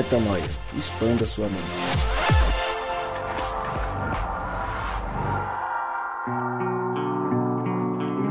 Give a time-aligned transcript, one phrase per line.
[0.00, 0.42] Metanoia.
[0.78, 1.60] Expanda sua mente.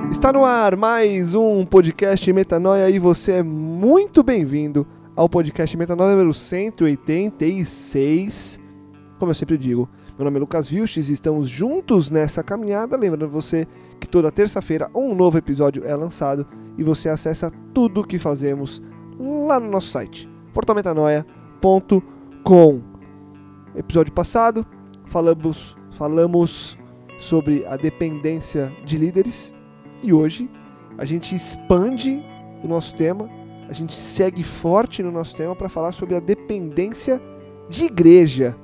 [0.09, 6.13] Está no ar mais um podcast Metanoia e você é muito bem-vindo ao podcast Metanoia
[6.13, 8.59] número 186.
[9.19, 12.97] Como eu sempre digo, meu nome é Lucas Vilches e estamos juntos nessa caminhada.
[12.97, 13.67] Lembrando você
[13.99, 16.47] que toda terça-feira um novo episódio é lançado
[16.79, 18.81] e você acessa tudo o que fazemos
[19.19, 21.38] lá no nosso site, portalmetanoia.com.
[23.75, 24.65] Episódio passado,
[25.05, 26.77] falamos, falamos
[27.17, 29.53] sobre a dependência de líderes
[30.01, 30.49] e hoje
[30.97, 32.23] a gente expande
[32.63, 33.29] o nosso tema,
[33.67, 37.21] a gente segue forte no nosso tema para falar sobre a dependência
[37.69, 38.55] de igreja.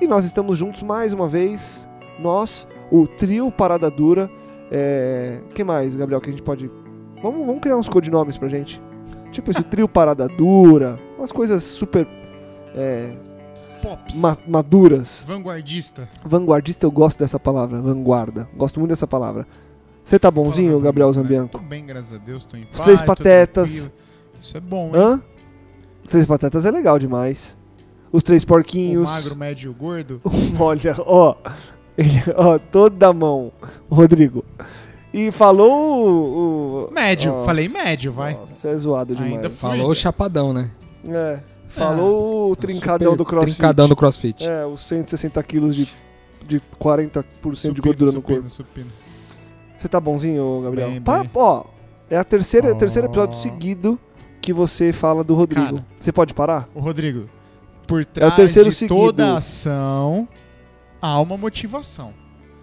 [0.00, 1.88] E nós estamos juntos mais uma vez,
[2.20, 4.30] nós, o trio Parada Dura.
[4.70, 5.40] É...
[5.52, 6.70] que mais, Gabriel, que a gente pode...
[7.20, 8.80] Vamos, vamos criar uns codinomes pra gente.
[9.32, 12.06] Tipo esse trio Parada Dura, umas coisas super...
[12.76, 13.12] É,
[13.82, 14.18] Pops.
[14.20, 15.24] ma- maduras.
[15.28, 16.08] Vanguardista.
[16.24, 18.48] Vanguardista, eu gosto dessa palavra, vanguarda.
[18.56, 19.46] Gosto muito dessa palavra.
[20.04, 21.12] Você tá bonzinho, Gabriel?
[21.12, 21.58] Zambianco?
[21.58, 22.44] Tô bem, graças a Deus.
[22.44, 22.80] Tô em paz.
[22.80, 23.90] Três tô Patetas.
[24.38, 24.92] Isso é bom, hein?
[24.96, 25.22] Hã?
[26.08, 27.56] Três Patetas é legal demais.
[28.12, 29.04] Os Três O Porquinhos.
[29.04, 30.20] magro, médio e o gordo.
[30.58, 31.36] Olha, ó.
[31.96, 33.52] Ele, ó, toda mão.
[33.90, 34.44] Rodrigo.
[35.12, 36.88] E falou o.
[36.88, 37.32] o- Médio.
[37.32, 38.34] Nossa, Falei médio, vai.
[38.34, 39.34] Nossa, é zoado demais.
[39.34, 39.70] Ainda fui.
[39.70, 40.70] Falou o chapadão, né?
[41.06, 41.40] É.
[41.68, 43.54] Falou o trincadão Super do crossfit.
[43.56, 44.46] Trincadão do crossfit.
[44.46, 45.88] É, os 160 quilos de,
[46.46, 48.50] de 40% de Supino, gordura no supino, corpo.
[48.50, 48.90] supino.
[49.76, 50.90] Você tá bonzinho, Gabriel?
[50.90, 51.30] Bem, Pa- bem.
[51.34, 51.64] Ó,
[52.08, 53.98] é a terceira, o terceiro episódio seguido
[54.40, 55.66] que você fala do Rodrigo.
[55.76, 55.86] Cara.
[55.98, 56.68] Você pode parar?
[56.74, 57.28] Ô, Rodrigo.
[57.88, 58.94] Por trás É terceiro de seguido.
[58.94, 60.28] toda ação,
[61.02, 62.14] há uma motivação.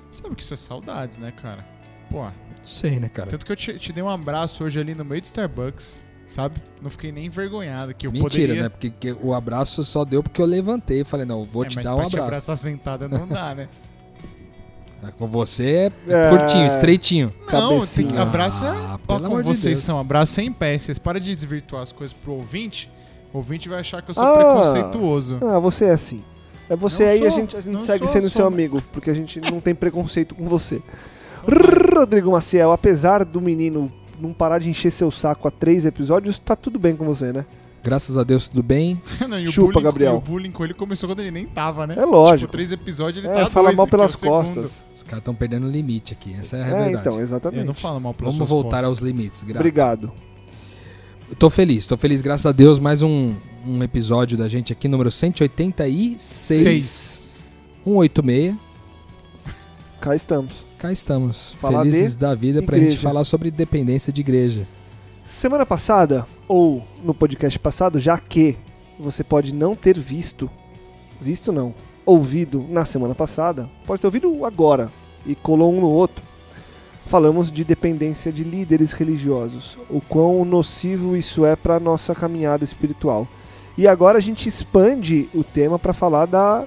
[0.09, 1.65] Sabe que isso é saudades, né, cara?
[2.09, 2.25] Pô,
[2.63, 3.29] Sei, né, cara?
[3.29, 6.61] tanto que eu te, te dei um abraço hoje ali no meio do Starbucks, sabe?
[6.81, 8.63] Não fiquei nem envergonhado, que eu Mentira, poderia...
[8.63, 8.69] né?
[8.69, 11.75] Porque que o abraço só deu porque eu levantei e falei, não, vou É, te
[11.75, 12.19] mas dar um abraço.
[12.21, 13.67] abraçar sentada não dá, né?
[15.17, 16.29] Com você é É.
[16.29, 17.33] curtinho, estreitinho.
[17.51, 18.67] Não, tem abraço é.
[18.69, 19.83] Ah, Ó, pelo como amor de vocês Deus.
[19.83, 20.77] são, abraço sem pé.
[20.77, 22.87] Vocês param de desvirtuar as coisas pro ouvinte,
[23.33, 24.35] o ouvinte vai achar que eu sou Ah.
[24.61, 25.39] preconceituoso.
[25.41, 26.23] Ah, você é assim.
[26.69, 28.41] É você Não aí, a sou, gente, a gente não segue sou, sendo sou.
[28.41, 30.81] seu amigo, porque a gente não tem preconceito com você.
[31.97, 33.91] Rodrigo Maciel, apesar do menino
[34.21, 37.45] não parar de encher seu saco há três episódios, tá tudo bem com você, né?
[37.83, 39.01] Graças a Deus, tudo bem.
[39.27, 40.13] Não, e Chupa, bullying, Gabriel.
[40.13, 41.95] E o bullying com ele começou quando ele nem tava, né?
[41.97, 42.41] É lógico.
[42.41, 44.35] Tipo, três episódios ele É, tá fala dois mal aqui, pelas é segundo.
[44.35, 44.85] costas.
[44.95, 46.31] Os caras estão perdendo o limite aqui.
[46.39, 46.95] Essa é a É, verdade.
[46.97, 47.61] então, exatamente.
[47.61, 49.07] Eu não falo mal pelas Vamos voltar aos costas.
[49.07, 49.41] limites.
[49.41, 49.59] Graças.
[49.61, 50.11] Obrigado.
[51.39, 52.77] Tô feliz, tô feliz, graças a Deus.
[52.77, 53.33] Mais um,
[53.65, 56.21] um episódio da gente aqui, número 186.
[56.21, 57.49] Seis.
[57.83, 58.55] 186.
[59.99, 60.70] Cá estamos.
[60.81, 61.53] Cá estamos.
[61.59, 62.93] Falar felizes da vida pra igreja.
[62.93, 64.67] gente falar sobre dependência de igreja.
[65.23, 68.57] Semana passada, ou no podcast passado, já que
[68.99, 70.49] você pode não ter visto,
[71.21, 74.91] visto não, ouvido na semana passada, pode ter ouvido agora
[75.23, 76.25] e colou um no outro.
[77.05, 83.27] Falamos de dependência de líderes religiosos, o quão nocivo isso é para nossa caminhada espiritual.
[83.77, 86.65] E agora a gente expande o tema para falar da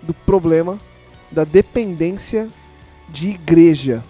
[0.00, 0.78] do problema
[1.32, 2.48] da dependência
[3.12, 4.02] de igreja.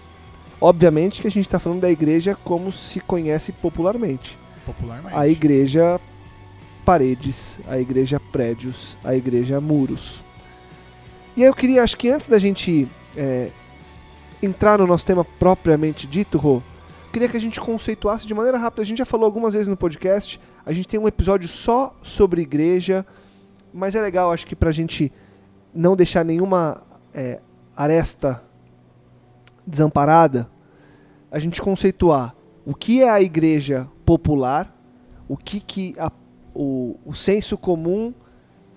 [0.59, 4.39] Obviamente que a gente está falando da igreja como se conhece popularmente.
[4.65, 5.15] Popularmente.
[5.15, 5.99] A igreja
[6.85, 10.23] paredes, a igreja prédios, a igreja muros.
[11.35, 13.51] E aí eu queria, acho que antes da gente é,
[14.41, 16.61] entrar no nosso tema propriamente dito, Rô,
[17.11, 18.83] queria que a gente conceituasse de maneira rápida.
[18.83, 22.41] A gente já falou algumas vezes no podcast, a gente tem um episódio só sobre
[22.41, 23.05] igreja,
[23.73, 25.11] mas é legal, acho que pra gente
[25.73, 26.81] não deixar nenhuma
[27.13, 27.41] é,
[27.75, 28.43] aresta
[29.65, 30.49] desamparada,
[31.31, 32.35] a gente conceituar
[32.65, 34.73] o que é a igreja popular,
[35.27, 36.11] o que, que a-
[36.53, 38.13] o, o senso comum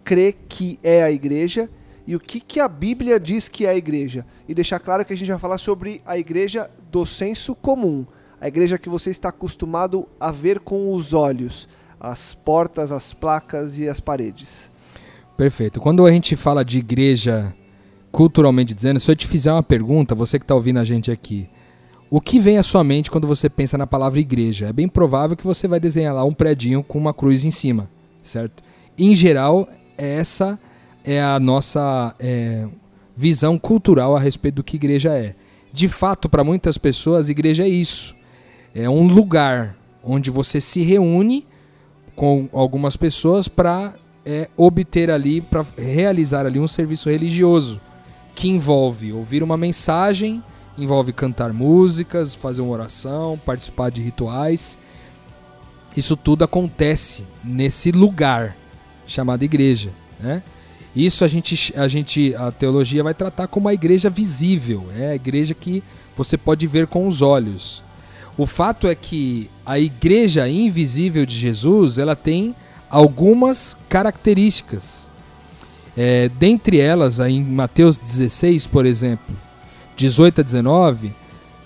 [0.03, 1.69] crê que é a igreja
[2.07, 4.25] e o que, que a Bíblia diz que é a igreja.
[4.49, 8.07] E deixar claro que a gente vai falar sobre a igreja do senso comum,
[8.41, 11.69] a igreja que você está acostumado a ver com os olhos,
[11.99, 14.71] as portas, as placas e as paredes.
[15.37, 15.81] Perfeito.
[15.81, 17.55] Quando a gente fala de igreja,
[18.17, 21.47] culturalmente dizendo, se eu te fizer uma pergunta, você que está ouvindo a gente aqui,
[22.09, 24.69] o que vem à sua mente quando você pensa na palavra igreja?
[24.69, 27.91] É bem provável que você vai desenhar lá um predinho com uma cruz em cima,
[28.23, 28.63] certo?
[28.97, 29.69] Em geral,
[29.99, 30.59] essa
[31.05, 32.67] é a nossa é,
[33.15, 35.35] visão cultural a respeito do que igreja é.
[35.71, 38.17] De fato, para muitas pessoas, igreja é isso.
[38.75, 41.47] É um lugar onde você se reúne
[42.15, 43.93] com algumas pessoas para
[44.25, 47.79] é, obter ali, para realizar ali um serviço religioso
[48.37, 50.45] que envolve ouvir uma mensagem,
[50.77, 54.77] envolve cantar músicas, fazer uma oração, participar de rituais.
[55.97, 58.55] Isso tudo acontece nesse lugar,
[59.07, 59.91] chamada igreja,
[60.21, 60.43] né?
[60.95, 65.15] Isso a gente, a gente, a teologia vai tratar como a igreja visível, é a
[65.15, 65.83] igreja que
[66.17, 67.83] você pode ver com os olhos.
[68.37, 72.55] O fato é que a igreja invisível de Jesus, ela tem
[72.91, 75.11] algumas características.
[75.97, 79.35] É, dentre elas, aí em Mateus 16, por exemplo,
[79.97, 81.13] 18 a 19,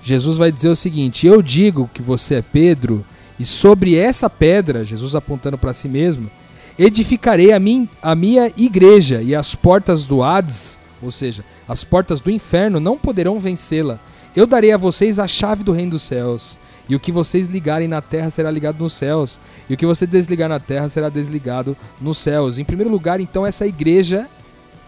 [0.03, 3.05] Jesus vai dizer o seguinte: Eu digo que você é Pedro,
[3.39, 6.31] e sobre essa pedra, Jesus apontando para si mesmo,
[6.79, 12.21] edificarei a, mim, a minha igreja, e as portas do Hades, ou seja, as portas
[12.21, 13.99] do inferno, não poderão vencê-la.
[14.37, 16.59] Eu darei a vocês a chave do reino dos céus.
[16.91, 19.39] E o que vocês ligarem na terra será ligado nos céus.
[19.69, 22.59] E o que você desligar na terra será desligado nos céus.
[22.59, 24.29] Em primeiro lugar, então, essa igreja,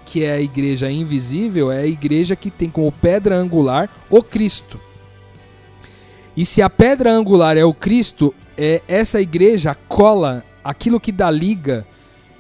[0.05, 4.81] que é a igreja invisível, é a igreja que tem como pedra angular o Cristo.
[6.37, 11.31] E se a pedra angular é o Cristo, é essa igreja cola, aquilo que dá
[11.31, 11.87] liga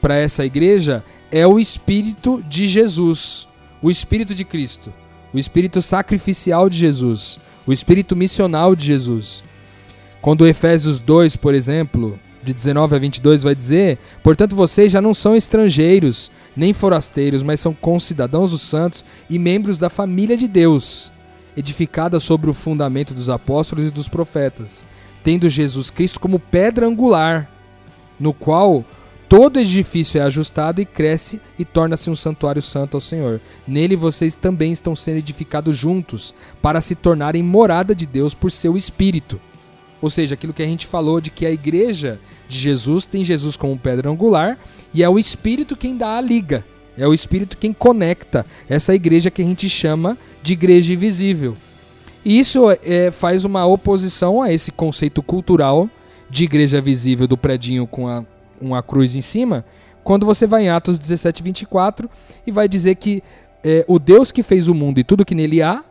[0.01, 3.47] para essa igreja é o Espírito de Jesus,
[3.81, 4.93] o Espírito de Cristo,
[5.33, 9.45] o Espírito sacrificial de Jesus, o Espírito missional de Jesus.
[10.23, 15.13] Quando Efésios 2, por exemplo, de 19 a 22 vai dizer: Portanto, vocês já não
[15.13, 21.13] são estrangeiros, nem forasteiros, mas são concidadãos dos santos e membros da família de Deus,
[21.57, 24.87] edificada sobre o fundamento dos apóstolos e dos profetas,
[25.25, 27.51] tendo Jesus Cristo como pedra angular,
[28.19, 28.85] no qual
[29.29, 33.41] todo edifício é ajustado e cresce e torna-se um santuário santo ao Senhor.
[33.67, 38.77] Nele vocês também estão sendo edificados juntos, para se tornarem morada de Deus por seu
[38.77, 39.41] Espírito.
[40.03, 43.57] Ou seja, aquilo que a gente falou de que a igreja de Jesus tem Jesus
[43.57, 44.59] como pedra angular
[44.93, 46.65] e é o Espírito quem dá a liga.
[46.99, 51.57] É o Espírito quem conecta essa igreja que a gente chama de igreja invisível.
[52.25, 55.89] E isso é, faz uma oposição a esse conceito cultural
[56.29, 58.25] de igreja visível do predinho com a,
[58.61, 59.65] uma cruz em cima,
[60.03, 62.11] quando você vai em Atos 17, 24
[62.47, 63.23] e vai dizer que
[63.63, 65.85] é, o Deus que fez o mundo e tudo que nele há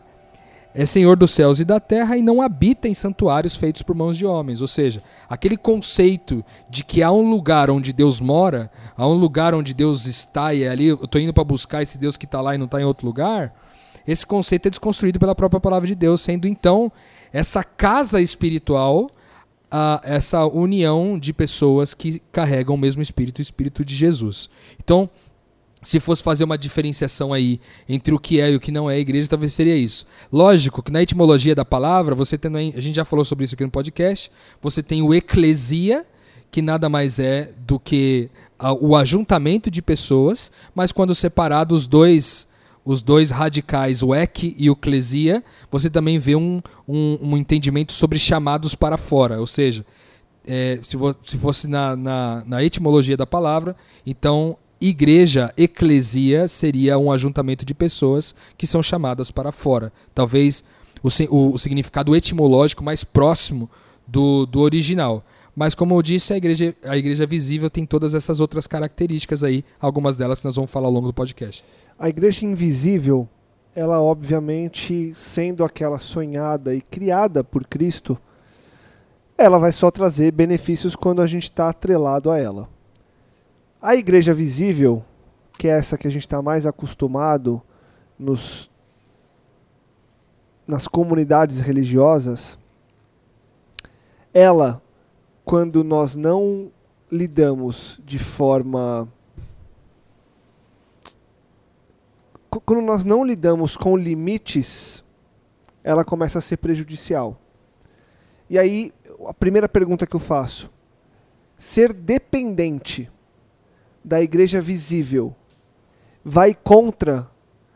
[0.74, 4.18] é Senhor dos céus e da terra e não habita em santuários feitos por mãos
[4.18, 4.62] de homens.
[4.62, 9.54] Ou seja, aquele conceito de que há um lugar onde Deus mora, há um lugar
[9.54, 12.42] onde Deus está e é ali eu estou indo para buscar esse Deus que está
[12.42, 13.54] lá e não está em outro lugar,
[14.08, 16.92] esse conceito é desconstruído pela própria palavra de Deus, sendo então
[17.32, 19.10] essa casa espiritual
[19.70, 24.50] a essa união de pessoas que carregam o mesmo espírito, o espírito de Jesus.
[24.84, 25.10] Então,
[25.84, 29.00] se fosse fazer uma diferenciação aí entre o que é e o que não é
[29.00, 30.06] igreja, talvez seria isso.
[30.32, 33.64] Lógico que na etimologia da palavra, você tem, a gente já falou sobre isso aqui
[33.64, 34.32] no podcast,
[34.62, 36.06] você tem o eclesia,
[36.52, 38.30] que nada mais é do que
[38.80, 42.52] o ajuntamento de pessoas, mas quando separados os dois
[42.84, 47.94] os dois radicais, o ek e o clesia, você também vê um, um, um entendimento
[47.94, 49.86] sobre chamados para fora, ou seja,
[50.46, 57.12] é, se, se, fosse na, na, na etimologia da palavra, então igreja, eclesia, seria um
[57.12, 59.94] ajuntamento de pessoas que são chamadas para fora.
[60.14, 60.64] Talvez
[61.04, 63.70] o, o, o significado etimológico mais próximo
[64.08, 65.24] do, do original.
[65.56, 69.64] Mas como eu disse, a igreja, a igreja visível tem todas essas outras características aí,
[69.80, 71.64] algumas delas que nós vamos falar ao longo do podcast.
[72.00, 73.28] A igreja invisível,
[73.76, 78.18] ela obviamente sendo aquela sonhada e criada por Cristo,
[79.38, 82.70] ela vai só trazer benefícios quando a gente está atrelado a ela.
[83.82, 85.04] A igreja visível,
[85.54, 87.60] que é essa que a gente está mais acostumado
[88.18, 88.70] nos,
[90.68, 92.60] nas comunidades religiosas,
[94.32, 94.80] ela,
[95.44, 96.72] quando nós não
[97.12, 99.12] lidamos de forma.
[102.64, 105.04] Quando nós não lidamos com limites,
[105.84, 107.36] ela começa a ser prejudicial.
[108.48, 108.94] E aí,
[109.26, 110.70] a primeira pergunta que eu faço:
[111.58, 113.10] ser dependente
[114.04, 115.36] da igreja visível
[116.24, 117.30] vai contra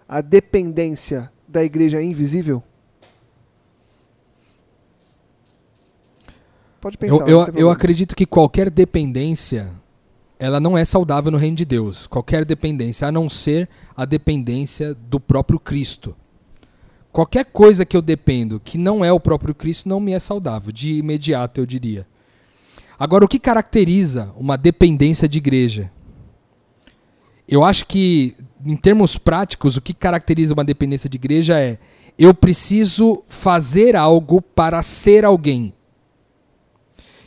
[0.07, 2.63] a dependência da igreja invisível?
[6.79, 7.27] Pode pensar.
[7.27, 9.71] Eu, eu, eu acredito que qualquer dependência
[10.37, 12.07] ela não é saudável no reino de Deus.
[12.07, 16.15] Qualquer dependência, a não ser a dependência do próprio Cristo.
[17.11, 20.71] Qualquer coisa que eu dependo que não é o próprio Cristo não me é saudável,
[20.71, 22.05] de imediato eu diria.
[22.99, 25.91] Agora, o que caracteriza uma dependência de igreja?
[27.47, 28.35] Eu acho que,
[28.65, 31.77] em termos práticos, o que caracteriza uma dependência de igreja é
[32.17, 35.73] eu preciso fazer algo para ser alguém.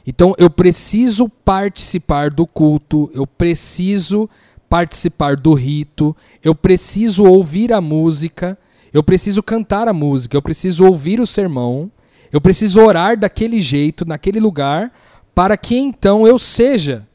[0.06, 4.28] Então eu preciso participar do culto, eu preciso
[4.68, 8.58] participar do rito, eu preciso ouvir a música,
[8.92, 11.90] eu preciso cantar a música, eu preciso ouvir o sermão,
[12.32, 14.92] eu preciso orar daquele jeito, naquele lugar,
[15.34, 17.06] para que então eu seja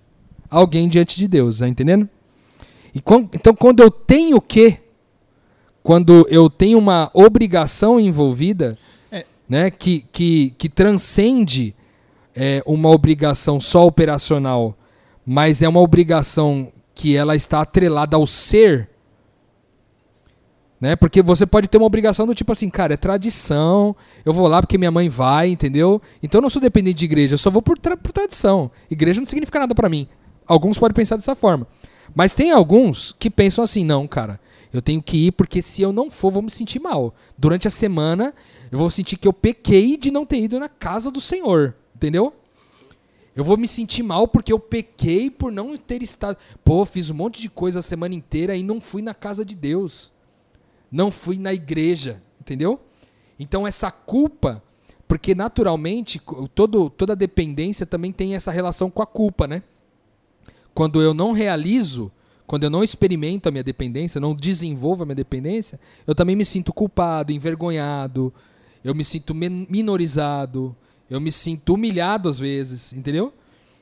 [0.50, 2.07] alguém diante de Deus, tá entendendo?
[2.95, 4.77] Então, quando eu tenho que,
[5.81, 8.77] quando eu tenho uma obrigação envolvida,
[9.12, 9.25] É.
[9.50, 11.75] né, que, que, que transcende
[12.35, 14.77] é, uma obrigação só operacional,
[15.25, 18.89] mas é uma obrigação que ela está atrelada ao ser,
[20.79, 20.95] né?
[20.95, 23.95] Porque você pode ter uma obrigação do tipo assim, cara, é tradição,
[24.25, 26.01] eu vou lá porque minha mãe vai, entendeu?
[26.21, 28.69] Então eu não sou dependente de igreja, eu só vou por, tra- por tradição.
[28.91, 30.07] Igreja não significa nada pra mim.
[30.45, 31.65] Alguns podem pensar dessa forma.
[32.15, 34.39] Mas tem alguns que pensam assim, não, cara,
[34.72, 37.13] eu tenho que ir porque se eu não for, vou me sentir mal.
[37.38, 38.33] Durante a semana,
[38.72, 42.33] eu vou sentir que eu pequei de não ter ido na casa do Senhor, entendeu?
[43.36, 46.38] Eu vou me sentir mal porque eu pequei por não ter estado.
[46.63, 49.55] Pô, fiz um monte de coisa a semana inteira e não fui na casa de
[49.55, 50.12] Deus.
[50.91, 52.79] Não fui na igreja, entendeu?
[53.39, 54.62] Então essa culpa,
[55.07, 56.22] porque naturalmente
[56.53, 59.63] todo, toda dependência também tem essa relação com a culpa, né?
[60.74, 62.12] Quando eu não realizo,
[62.46, 66.46] quando eu não experimento a minha dependência, não desenvolvo a minha dependência, eu também me
[66.46, 68.34] sinto culpado, envergonhado,
[68.84, 70.75] eu me sinto minorizado,
[71.10, 73.34] eu me sinto humilhado às vezes, entendeu?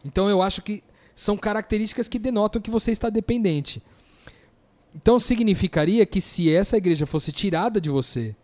[0.03, 0.83] Então eu acho que
[1.15, 3.81] são características que denotam que você está dependente.
[4.95, 8.35] Então significaria que se essa igreja fosse tirada de você,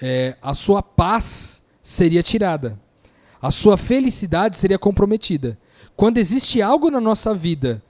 [0.00, 2.78] é, a sua paz seria tirada,
[3.40, 5.58] a sua felicidade seria comprometida.
[5.96, 7.82] Quando existe algo na nossa vida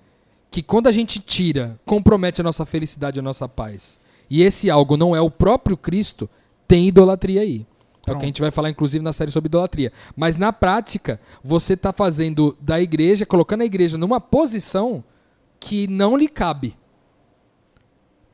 [0.51, 4.97] que, quando a gente tira, compromete a nossa felicidade, a nossa paz, e esse algo
[4.97, 6.29] não é o próprio Cristo,
[6.69, 7.67] tem idolatria aí.
[8.07, 9.91] É o que a gente vai falar, inclusive, na série sobre idolatria.
[10.15, 15.03] Mas na prática, você está fazendo da igreja, colocando a igreja numa posição
[15.59, 16.77] que não lhe cabe.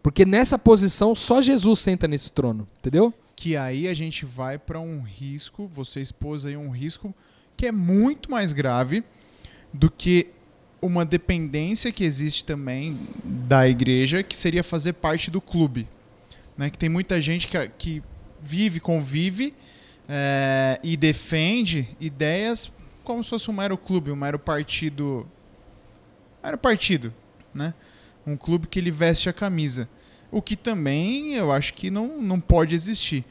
[0.02, 3.14] Porque nessa posição só Jesus senta nesse trono, entendeu?
[3.36, 7.14] Que aí a gente vai para um risco, você expôs aí um risco
[7.56, 9.04] que é muito mais grave
[9.72, 10.28] do que
[10.80, 15.86] uma dependência que existe também da igreja, que seria fazer parte do clube.
[16.56, 16.70] Né?
[16.70, 18.02] Que tem muita gente que, que
[18.42, 19.54] vive, convive
[20.08, 22.72] é, e defende ideias
[23.04, 25.26] como se fosse um mero clube, um mero partido.
[26.42, 27.12] Mero partido,
[27.52, 27.74] né?
[28.26, 29.88] Um clube que ele veste a camisa.
[30.30, 33.24] O que também eu acho que não, não pode existir.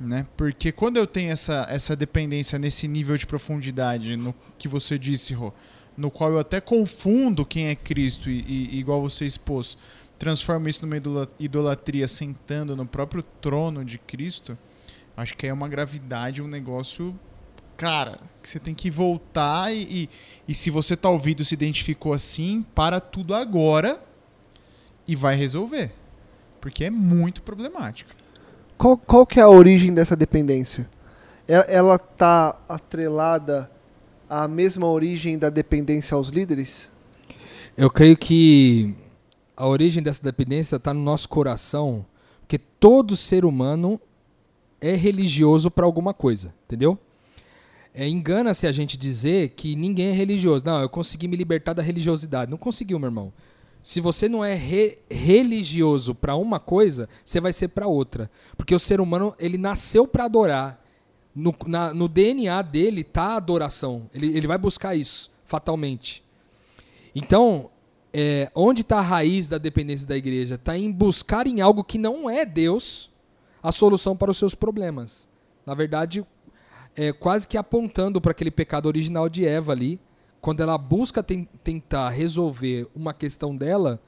[0.00, 0.26] Né?
[0.36, 5.34] Porque quando eu tenho essa, essa dependência nesse nível de profundidade, no que você disse,
[5.34, 5.52] Rô,
[6.00, 8.40] no qual eu até confundo quem é Cristo e,
[8.72, 9.76] e igual você expôs,
[10.18, 14.56] transformo isso numa idola- idolatria sentando no próprio trono de Cristo,
[15.14, 17.14] acho que é uma gravidade, um negócio,
[17.76, 20.10] cara, que você tem que voltar e, e,
[20.48, 24.02] e se você tá ouvindo, se identificou assim, para tudo agora
[25.06, 25.92] e vai resolver.
[26.62, 28.10] Porque é muito problemático.
[28.78, 30.88] Qual, qual que é a origem dessa dependência?
[31.46, 33.70] E- Ela está atrelada
[34.30, 36.90] à mesma origem da dependência aos líderes?
[37.76, 38.94] Eu creio que
[39.56, 42.06] a origem dessa dependência está no nosso coração,
[42.40, 44.00] porque todo ser humano
[44.80, 46.96] é religioso para alguma coisa, entendeu?
[47.92, 50.64] É, Engana-se a gente dizer que ninguém é religioso.
[50.64, 52.50] Não, eu consegui me libertar da religiosidade.
[52.50, 53.32] Não conseguiu, meu irmão.
[53.82, 58.30] Se você não é re- religioso para uma coisa, você vai ser para outra.
[58.56, 60.79] Porque o ser humano, ele nasceu para adorar.
[61.34, 64.08] No, na- no DNA dele tá a adoração.
[64.12, 66.24] Ele, ele vai buscar isso, fatalmente.
[67.14, 67.70] Então,
[68.12, 70.56] é, onde está a raiz da dependência da igreja?
[70.56, 73.10] Está em buscar em algo que não é Deus
[73.62, 75.28] a solução para os seus problemas.
[75.64, 76.24] Na verdade,
[76.96, 80.00] é quase que apontando para aquele pecado original de Eva ali,
[80.40, 84.00] quando ela busca ten- tentar resolver uma questão dela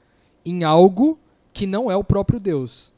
[0.45, 1.17] em algo
[1.53, 2.91] que não é o próprio Deus.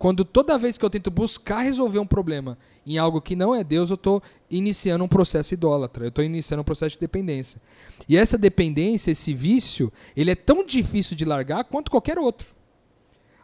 [0.00, 3.62] Quando toda vez que eu tento buscar resolver um problema em algo que não é
[3.62, 7.60] Deus, eu estou iniciando um processo idólatra, eu estou iniciando um processo de dependência.
[8.08, 12.54] E essa dependência, esse vício, ele é tão difícil de largar quanto qualquer outro.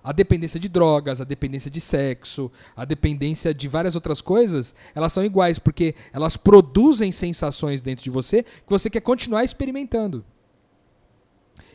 [0.03, 5.13] A dependência de drogas, a dependência de sexo, a dependência de várias outras coisas, elas
[5.13, 10.25] são iguais, porque elas produzem sensações dentro de você que você quer continuar experimentando.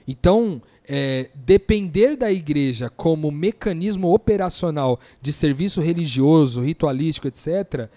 [0.07, 7.89] Então, é, depender da igreja como mecanismo operacional de serviço religioso, ritualístico, etc.,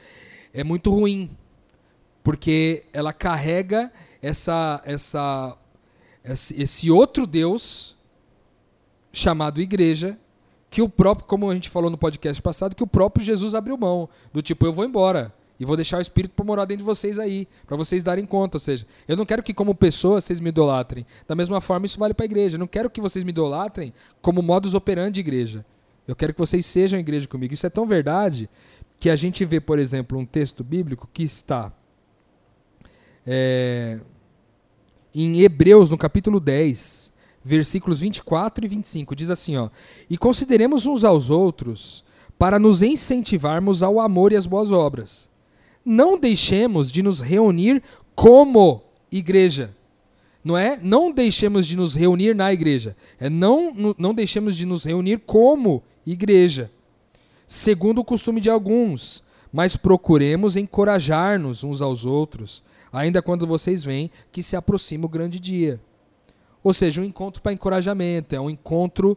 [0.52, 1.30] é muito ruim.
[2.22, 5.58] Porque ela carrega essa, essa,
[6.24, 7.96] esse, outro Deus
[9.12, 10.18] chamado igreja,
[10.70, 13.76] que o próprio, como a gente falou no podcast passado, que o próprio Jesus abriu
[13.76, 14.08] mão.
[14.32, 15.34] Do tipo, eu vou embora.
[15.58, 18.56] E vou deixar o Espírito para morar dentro de vocês aí, para vocês darem conta.
[18.56, 21.06] Ou seja, eu não quero que, como pessoa, vocês me idolatrem.
[21.28, 22.56] Da mesma forma, isso vale para a igreja.
[22.56, 25.64] Eu não quero que vocês me idolatrem como modus operandi de igreja.
[26.06, 27.54] Eu quero que vocês sejam igreja comigo.
[27.54, 28.50] Isso é tão verdade
[28.98, 31.72] que a gente vê, por exemplo, um texto bíblico que está
[33.26, 34.00] é,
[35.14, 37.12] em Hebreus, no capítulo 10,
[37.44, 39.14] versículos 24 e 25.
[39.14, 39.70] Diz assim, ó:
[40.10, 42.04] "E consideremos uns aos outros
[42.38, 45.30] para nos incentivarmos ao amor e às boas obras.
[45.84, 47.82] Não deixemos de nos reunir
[48.14, 49.74] como igreja."
[50.42, 50.78] Não é?
[50.82, 52.94] Não deixemos de nos reunir na igreja.
[53.18, 56.70] É não, não- deixemos de nos reunir como igreja,
[57.46, 62.62] segundo o costume de alguns, mas procuremos encorajar-nos uns aos outros,
[62.92, 65.80] ainda quando vocês veem que se aproxima o grande dia.
[66.62, 69.16] Ou seja, um encontro para encorajamento, é um encontro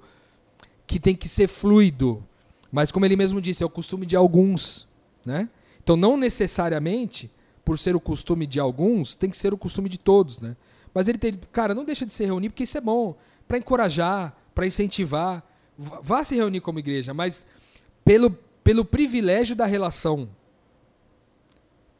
[0.85, 2.23] que tem que ser fluido,
[2.71, 4.87] mas como ele mesmo disse, é o costume de alguns,
[5.25, 5.49] né?
[5.87, 7.31] Então não necessariamente,
[7.63, 10.57] por ser o costume de alguns, tem que ser o costume de todos, né?
[10.93, 13.15] Mas ele tem, cara, não deixa de se reunir porque isso é bom,
[13.47, 15.41] para encorajar, para incentivar,
[15.77, 17.47] Vá- se reunir como igreja, mas
[18.03, 18.31] pelo,
[18.65, 20.27] pelo privilégio da relação.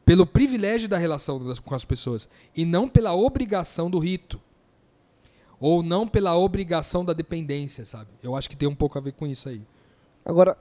[0.04, 2.28] Pelo privilégio da relação com as pessoas.
[2.54, 4.42] E não pela obrigação do rito.
[5.62, 8.10] Ou não pela obrigação da dependência, sabe?
[8.22, 9.62] Eu acho que tem um pouco a ver com isso aí.
[10.26, 10.58] Agora,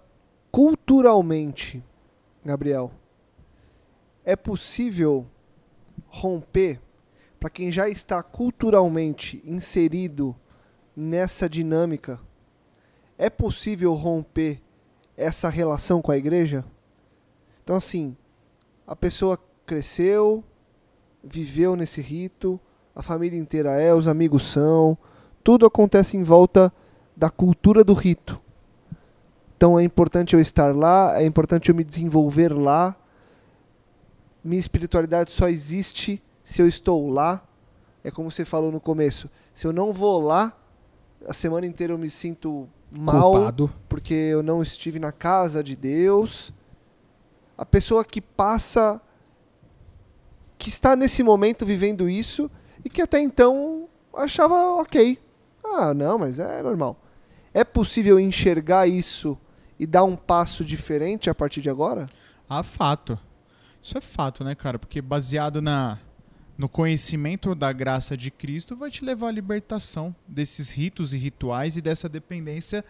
[0.52, 1.82] culturalmente,
[2.44, 2.92] Gabriel,
[4.26, 5.26] é possível
[6.08, 6.80] romper
[7.38, 10.34] para quem já está culturalmente inserido
[10.96, 12.20] nessa dinâmica?
[13.16, 14.60] É possível romper
[15.16, 16.64] essa relação com a igreja?
[17.62, 18.16] Então, assim,
[18.86, 20.42] a pessoa cresceu,
[21.22, 22.60] viveu nesse rito,
[22.94, 24.98] a família inteira é, os amigos são,
[25.44, 26.72] tudo acontece em volta
[27.16, 28.40] da cultura do rito.
[29.56, 32.94] Então é importante eu estar lá, é importante eu me desenvolver lá.
[34.46, 37.44] Minha espiritualidade só existe se eu estou lá.
[38.04, 39.28] É como você falou no começo.
[39.52, 40.56] Se eu não vou lá,
[41.26, 43.72] a semana inteira eu me sinto mal Culpado.
[43.88, 46.52] porque eu não estive na casa de Deus.
[47.58, 49.00] A pessoa que passa,
[50.56, 52.48] que está nesse momento vivendo isso
[52.84, 55.18] e que até então achava ok.
[55.64, 56.96] Ah, não, mas é normal.
[57.52, 59.36] É possível enxergar isso
[59.76, 62.08] e dar um passo diferente a partir de agora?
[62.48, 63.18] Ah, fato.
[63.86, 64.80] Isso é fato, né, cara?
[64.80, 65.96] Porque baseado na,
[66.58, 71.76] no conhecimento da graça de Cristo vai te levar à libertação desses ritos e rituais
[71.76, 72.84] e dessa dependência,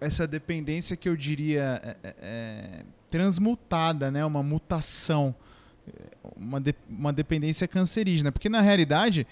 [0.00, 4.24] essa dependência que eu diria é, é, é, transmutada, né?
[4.24, 5.34] Uma mutação,
[6.36, 8.30] uma, de- uma dependência cancerígena.
[8.30, 9.26] Porque na realidade,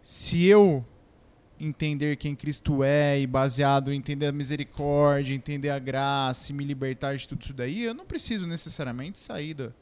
[0.00, 0.86] se eu
[1.58, 6.64] entender quem Cristo é e baseado em entender a misericórdia, entender a graça e me
[6.64, 9.72] libertar de tudo isso daí, eu não preciso necessariamente sair da,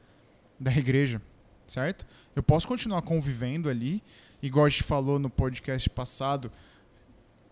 [0.58, 1.20] da igreja,
[1.66, 2.06] certo?
[2.34, 4.02] Eu posso continuar convivendo ali,
[4.42, 6.50] igual a gente falou no podcast passado,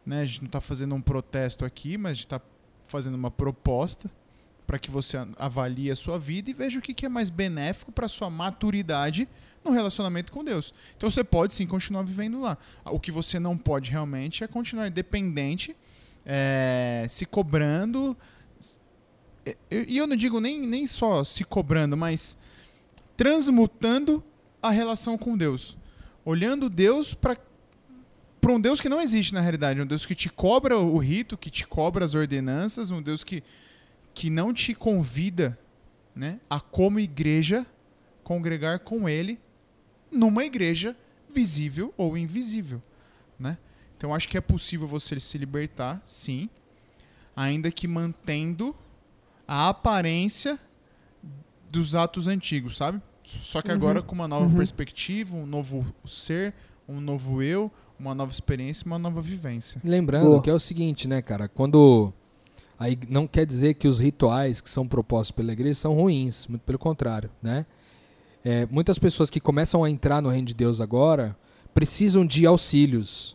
[0.05, 0.23] né?
[0.23, 2.41] A gente não está fazendo um protesto aqui, mas a gente está
[2.87, 4.11] fazendo uma proposta
[4.67, 8.09] para que você avalie a sua vida e veja o que, é mais benéfico para
[8.09, 9.29] sua maturidade
[9.65, 10.75] no relacionamento com Deus.
[10.97, 12.59] Então você pode sim continuar vivendo lá.
[12.85, 15.77] O que você não pode realmente é continuar dependente,
[16.25, 18.17] é, se cobrando.
[19.71, 22.37] E eu não digo nem, nem só se cobrando, mas
[23.17, 24.23] transmutando
[24.63, 25.77] a relação com Deus.
[26.25, 27.37] Olhando Deus para
[28.47, 31.37] para um Deus que não existe na realidade, um Deus que te cobra o rito,
[31.37, 33.43] que te cobra as ordenanças, um Deus que,
[34.15, 35.59] que não te convida
[36.15, 37.67] né, a, como igreja,
[38.23, 39.41] congregar com Ele
[40.13, 40.97] numa igreja
[41.29, 42.81] visível ou invisível.
[43.37, 43.59] Né?
[43.97, 46.49] Então acho que é possível você se libertar, sim,
[47.35, 48.77] ainda que mantendo
[49.49, 50.57] a aparência
[51.77, 53.01] dos atos antigos, sabe?
[53.25, 54.55] Só que agora com uma nova Uhum.
[54.57, 56.55] perspectiva, um novo ser,
[56.89, 59.81] um novo eu, uma nova experiência, uma nova vivência.
[59.85, 60.43] Lembrando Boa.
[60.43, 61.49] que é o seguinte, né, cara?
[61.49, 62.13] Quando.
[62.79, 66.63] Aí não quer dizer que os rituais que são propostos pela igreja são ruins, muito
[66.63, 67.65] pelo contrário, né?
[68.45, 71.37] É, muitas pessoas que começam a entrar no reino de Deus agora
[71.75, 73.35] precisam de auxílios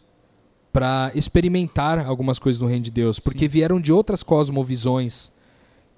[0.71, 3.49] para experimentar algumas coisas no reino de Deus, porque Sim.
[3.49, 5.33] vieram de outras cosmovisões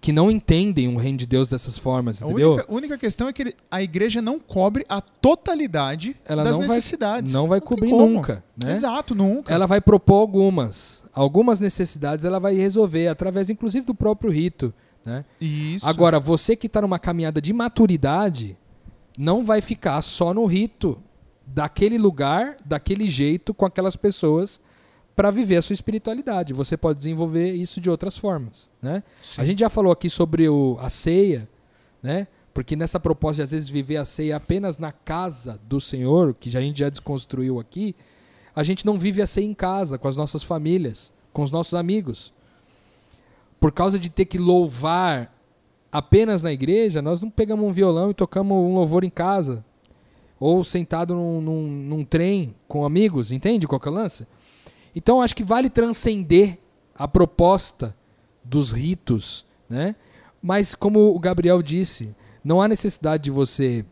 [0.04, 2.56] que não entendem o reino de Deus dessas formas, A entendeu?
[2.56, 6.68] única, única questão é que ele- a igreja não cobre a totalidade Ela das não
[6.68, 7.32] vai- necessidades.
[7.32, 8.74] Não vai tem cobrir nunca, né?
[8.74, 9.54] Exato, nunca.
[9.54, 11.06] ela vai propor algumas.
[11.14, 14.74] Algumas necessidades ela vai resolver, através inclusive do próprio rito.
[15.06, 15.24] Né?
[15.40, 15.88] Isso.
[15.88, 18.58] Agora, você que está numa caminhada de maturidade,
[19.18, 21.02] não vai ficar só no rito
[21.48, 24.60] daquele lugar, daquele jeito, com aquelas pessoas,
[25.16, 26.54] para viver a sua espiritualidade.
[26.54, 28.72] Você pode desenvolver isso de outras formas.
[28.82, 29.04] Né?
[29.22, 29.42] Sim.
[29.42, 31.48] A gente já falou aqui sobre o, a ceia,
[32.02, 32.28] né?
[32.54, 36.52] Porque nessa proposta de às vezes viver a ceia apenas na casa do Senhor, que
[36.52, 37.96] já, a gente já desconstruiu aqui,
[38.56, 41.74] a gente não vive a ceia em casa, com as nossas famílias, com os nossos
[41.74, 42.32] amigos.
[43.60, 45.36] Por causa de ter que louvar
[45.92, 49.66] apenas na igreja, nós não pegamos um violão e tocamos um louvor em casa.
[50.40, 54.28] Ou sentado num, num, num trem com amigos, entende qual que é o lance?
[54.96, 56.60] Então acho que vale transcender
[56.96, 57.96] a proposta
[58.44, 59.96] dos ritos, né?
[60.42, 63.86] Mas como o Gabriel disse, não há necessidade de você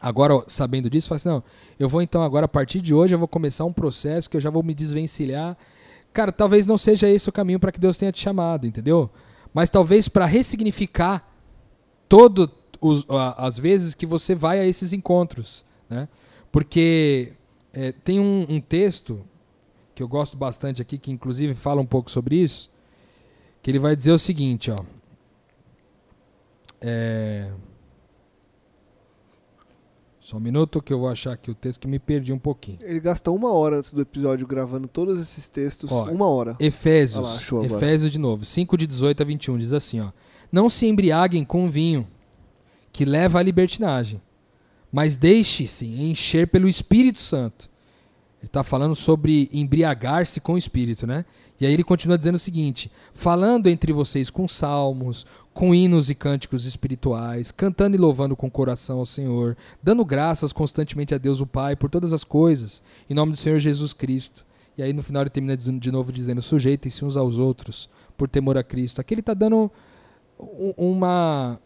[0.00, 1.42] agora sabendo disso, falar assim, não,
[1.78, 4.40] eu vou então agora a partir de hoje eu vou começar um processo que eu
[4.40, 5.56] já vou me desvencilhar.
[6.12, 9.10] Cara, talvez não seja esse o caminho para que Deus tenha te chamado, entendeu?
[9.54, 11.28] Mas talvez para ressignificar
[12.08, 13.04] todo os,
[13.36, 16.08] as vezes que você vai a esses encontros, né?
[16.50, 17.32] Porque
[17.72, 19.20] é, tem um, um texto
[19.98, 22.70] que eu gosto bastante aqui, que inclusive fala um pouco sobre isso,
[23.60, 24.78] que ele vai dizer o seguinte, ó.
[26.80, 27.50] É...
[30.20, 32.78] Só um minuto que eu vou achar aqui o texto que me perdi um pouquinho.
[32.80, 35.90] Ele gasta uma hora antes do episódio gravando todos esses textos.
[35.90, 36.56] Ó, uma hora.
[36.60, 37.64] Efésios, lá.
[37.64, 40.12] Efésios de novo, 5 de 18 a 21, diz assim, ó.
[40.52, 42.06] Não se embriaguem com vinho,
[42.92, 44.22] que leva à libertinagem,
[44.92, 47.68] mas deixe-se encher pelo Espírito Santo.
[48.40, 51.24] Ele está falando sobre embriagar-se com o Espírito, né?
[51.60, 56.14] E aí ele continua dizendo o seguinte: falando entre vocês com salmos, com hinos e
[56.14, 61.40] cânticos espirituais, cantando e louvando com o coração ao Senhor, dando graças constantemente a Deus
[61.40, 64.46] o Pai por todas as coisas, em nome do Senhor Jesus Cristo.
[64.76, 68.56] E aí no final ele termina de novo dizendo: sujeitem-se uns aos outros por temor
[68.56, 69.00] a Cristo.
[69.00, 69.68] Aqui ele está dando
[70.76, 71.58] uma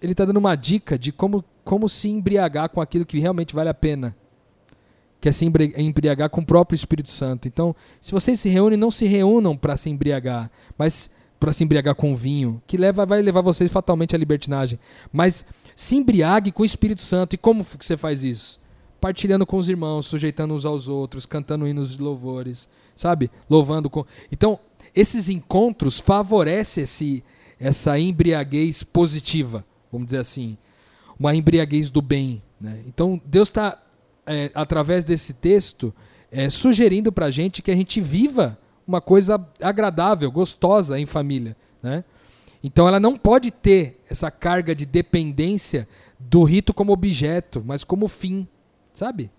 [0.00, 3.68] ele está dando uma dica de como, como se embriagar com aquilo que realmente vale
[3.68, 4.14] a pena.
[5.20, 7.48] Que é se embri- embriagar com o próprio Espírito Santo.
[7.48, 11.94] Então, se vocês se reúnem, não se reúnam para se embriagar, mas para se embriagar
[11.94, 14.78] com vinho, que leva, vai levar vocês fatalmente à libertinagem.
[15.12, 17.34] Mas se embriague com o Espírito Santo.
[17.34, 18.60] E como você faz isso?
[19.00, 23.30] Partilhando com os irmãos, sujeitando uns aos outros, cantando hinos de louvores, sabe?
[23.48, 24.04] Louvando com.
[24.32, 24.58] Então,
[24.94, 27.22] esses encontros favorecem esse,
[27.60, 30.56] essa embriaguez positiva, vamos dizer assim.
[31.16, 32.42] Uma embriaguez do bem.
[32.60, 32.82] Né?
[32.86, 33.80] Então, Deus está,
[34.28, 35.92] é, através desse texto,
[36.30, 41.56] é, sugerindo para a gente que a gente viva uma coisa agradável, gostosa em família.
[41.82, 42.04] Né?
[42.62, 45.88] Então, ela não pode ter essa carga de dependência
[46.18, 48.46] do rito como objeto, mas como fim,
[48.92, 49.30] sabe?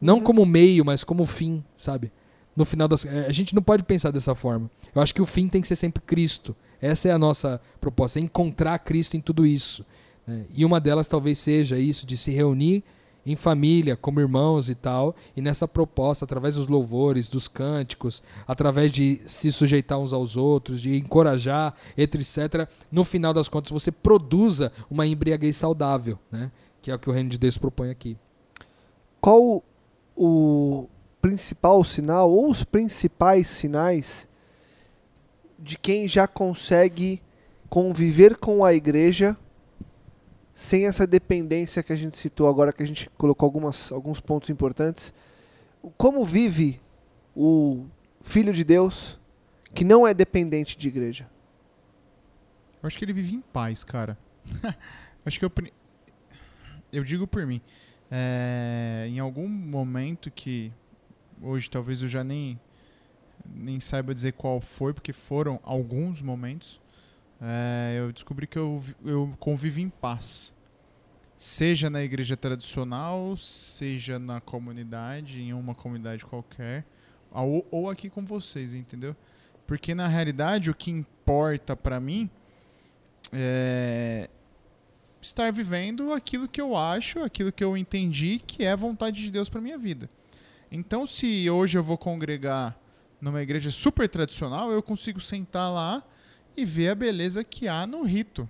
[0.00, 2.10] Não como meio, mas como fim, sabe?
[2.54, 4.70] No final das é, a gente não pode pensar dessa forma.
[4.94, 6.56] Eu acho que o fim tem que ser sempre Cristo.
[6.80, 9.84] Essa é a nossa proposta, é encontrar Cristo em tudo isso.
[10.26, 10.44] né?
[10.54, 12.82] E uma delas talvez seja isso de se reunir
[13.26, 18.92] em família, como irmãos e tal, e nessa proposta, através dos louvores, dos cânticos, através
[18.92, 24.70] de se sujeitar uns aos outros, de encorajar, etc., no final das contas você produza
[24.88, 26.52] uma embriaguez saudável, né?
[26.80, 28.16] que é o que o reino de Deus propõe aqui.
[29.20, 29.60] Qual
[30.16, 30.88] o
[31.20, 34.28] principal sinal ou os principais sinais
[35.58, 37.20] de quem já consegue
[37.68, 39.36] conviver com a igreja
[40.56, 44.48] sem essa dependência que a gente citou agora, que a gente colocou algumas, alguns pontos
[44.48, 45.12] importantes?
[45.98, 46.80] Como vive
[47.34, 47.84] o
[48.22, 49.20] filho de Deus
[49.74, 51.28] que não é dependente de igreja?
[52.82, 54.16] Eu acho que ele vive em paz, cara.
[55.26, 55.52] acho que eu.
[56.90, 57.60] Eu digo por mim.
[58.10, 60.72] É, em algum momento que.
[61.42, 62.58] Hoje talvez eu já nem.
[63.44, 66.80] Nem saiba dizer qual foi, porque foram alguns momentos.
[67.40, 70.54] É, eu descobri que eu, eu convivo em paz.
[71.36, 76.86] Seja na igreja tradicional, seja na comunidade, em uma comunidade qualquer,
[77.30, 79.14] ou, ou aqui com vocês, entendeu?
[79.66, 82.30] Porque na realidade o que importa pra mim
[83.32, 84.30] é
[85.20, 89.48] estar vivendo aquilo que eu acho, aquilo que eu entendi que é vontade de Deus
[89.48, 90.08] para minha vida.
[90.70, 92.78] Então, se hoje eu vou congregar
[93.20, 96.02] numa igreja super tradicional, eu consigo sentar lá
[96.56, 98.48] e ver a beleza que há no rito,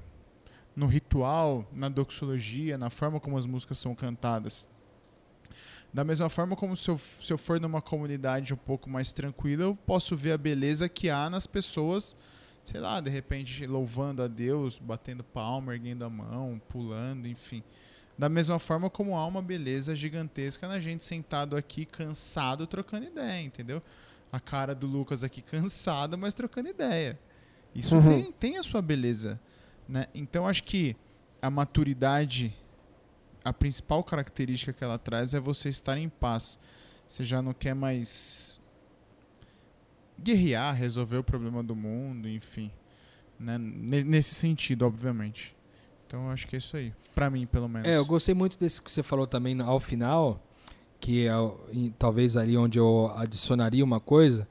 [0.74, 4.66] no ritual, na doxologia, na forma como as músicas são cantadas.
[5.92, 9.64] Da mesma forma como se eu, se eu for numa comunidade um pouco mais tranquila,
[9.64, 12.16] eu posso ver a beleza que há nas pessoas
[12.66, 17.62] sei lá, de repente louvando a Deus, batendo palma, erguendo a mão, pulando, enfim.
[18.18, 23.42] Da mesma forma como há uma beleza gigantesca na gente sentado aqui cansado trocando ideia,
[23.42, 23.80] entendeu?
[24.32, 27.18] A cara do Lucas aqui cansada, mas trocando ideia.
[27.78, 28.02] Isso Uhum.
[28.22, 29.40] tem, tem a sua beleza,
[29.88, 30.06] né?
[30.14, 30.96] Então acho que
[31.42, 32.54] a maturidade,
[33.44, 36.58] a principal característica que ela traz é você estar em paz.
[37.06, 38.60] Você já não quer mais
[40.20, 42.70] guerrear, resolver o problema do mundo, enfim.
[43.38, 43.58] Né?
[43.58, 45.54] Ne- Nesse sentido, obviamente.
[46.06, 46.92] Então eu acho que é isso aí.
[47.14, 47.88] Pra mim, pelo menos.
[47.88, 50.42] É, eu gostei muito desse que você falou também ao final,
[50.98, 51.32] que é
[51.98, 54.48] talvez ali onde eu adicionaria uma coisa,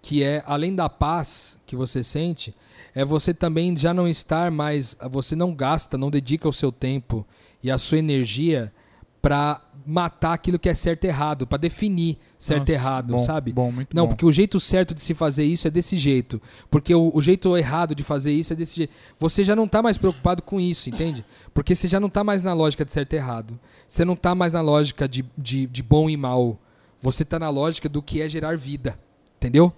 [0.00, 2.54] que é além da paz que você sente,
[2.94, 7.26] é você também já não estar mais, você não gasta, não dedica o seu tempo
[7.62, 8.72] e a sua energia
[9.20, 13.18] pra matar aquilo que é certo e errado, pra definir certo e Nossa, errado, bom,
[13.20, 13.52] sabe?
[13.52, 14.08] Bom, muito Não, bom.
[14.10, 16.40] porque o jeito certo de se fazer isso é desse jeito.
[16.70, 18.92] Porque o, o jeito errado de fazer isso é desse jeito.
[19.18, 21.24] Você já não tá mais preocupado com isso, entende?
[21.54, 23.58] Porque você já não tá mais na lógica de certo e errado.
[23.86, 26.58] Você não tá mais na lógica de, de, de bom e mal.
[27.00, 28.98] Você tá na lógica do que é gerar vida.
[29.38, 29.72] Entendeu?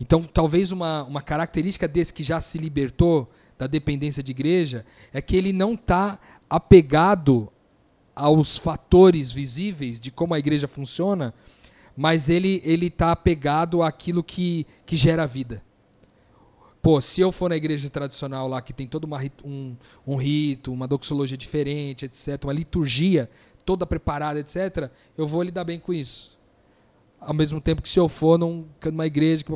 [0.00, 5.22] Então, talvez uma, uma característica desse que já se libertou da dependência de igreja é
[5.22, 7.50] que ele não tá apegado
[8.14, 11.34] aos fatores visíveis de como a igreja funciona,
[11.96, 15.62] mas ele ele tá apegado àquilo que, que gera vida.
[16.82, 19.74] Pô, se eu for na igreja tradicional lá que tem todo uma, um,
[20.06, 23.28] um rito, uma doxologia diferente, etc, uma liturgia
[23.64, 26.35] toda preparada, etc, eu vou lidar bem com isso.
[27.26, 29.52] Ao mesmo tempo que se eu for num, numa igreja que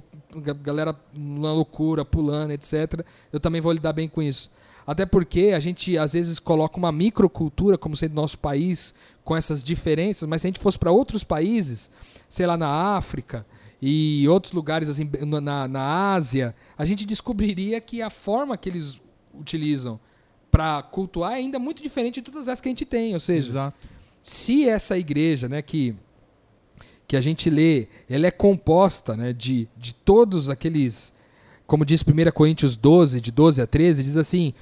[0.51, 4.51] a galera na loucura, pulando, etc, eu também vou lidar bem com isso.
[4.87, 9.63] Até porque a gente às vezes coloca uma microcultura como sendo nosso país com essas
[9.63, 11.91] diferenças, mas se a gente fosse para outros países,
[12.29, 13.47] sei lá, na África
[13.81, 15.09] e outros lugares assim
[15.41, 19.01] na, na- Ásia, a gente descobriria que a forma que eles
[19.33, 20.01] utilizam
[20.51, 23.15] para cultuar é ainda muito diferente de todas as que a gente tem.
[23.15, 23.89] Ou seja, Exato.
[24.21, 25.95] se essa igreja, né, que
[27.11, 31.13] que a gente lê, ela é composta, né, de, de todos aqueles,
[31.67, 34.55] como diz 1 Coríntios 12, de 12 a 13, diz assim: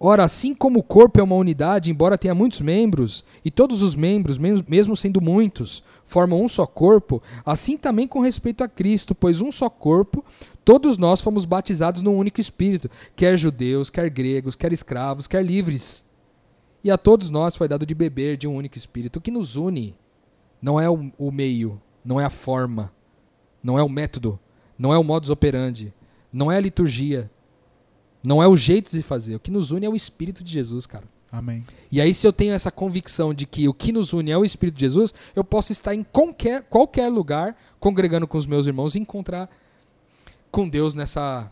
[0.00, 3.94] Ora, assim como o corpo é uma unidade, embora tenha muitos membros, e todos os
[3.94, 9.14] membros, mes- mesmo sendo muitos, formam um só corpo, assim também com respeito a Cristo,
[9.14, 10.24] pois um só corpo,
[10.64, 16.04] todos nós fomos batizados num único espírito, quer judeus, quer gregos, quer escravos, quer livres.
[16.82, 19.20] E a todos nós foi dado de beber de um único espírito.
[19.20, 19.94] O que nos une
[20.60, 22.92] não é o, o meio, não é a forma,
[23.62, 24.38] não é o método,
[24.78, 25.92] não é o modus operandi,
[26.32, 27.30] não é a liturgia,
[28.22, 29.36] não é o jeito de fazer.
[29.36, 31.04] O que nos une é o Espírito de Jesus, cara.
[31.30, 31.64] Amém.
[31.90, 34.44] E aí, se eu tenho essa convicção de que o que nos une é o
[34.44, 38.94] Espírito de Jesus, eu posso estar em qualquer, qualquer lugar, congregando com os meus irmãos
[38.94, 39.48] e encontrar
[40.50, 41.50] com Deus nessa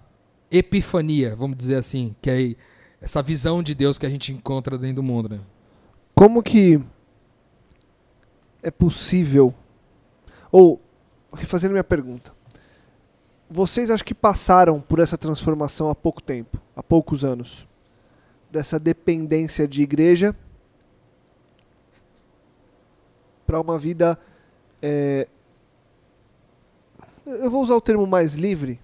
[0.50, 2.54] epifania, vamos dizer assim, que é
[3.00, 5.40] essa visão de Deus que a gente encontra dentro do mundo, né?
[6.14, 6.78] Como que
[8.62, 9.54] é possível.
[10.50, 10.80] Ou,
[11.32, 12.32] refazendo minha pergunta.
[13.48, 17.66] Vocês acho que passaram por essa transformação há pouco tempo, há poucos anos.
[18.50, 20.36] Dessa dependência de igreja
[23.46, 24.18] para uma vida.
[24.80, 25.26] é,
[27.26, 28.80] eu vou usar o termo mais livre.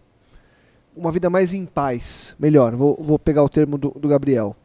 [0.97, 2.35] Uma vida mais em paz.
[2.39, 4.57] Melhor, vou, vou pegar o termo do, do Gabriel.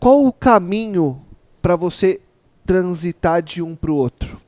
[0.00, 1.24] Qual o caminho
[1.62, 2.20] para você
[2.66, 4.40] transitar de um para o outro?